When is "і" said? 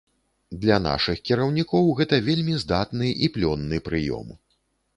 3.27-3.31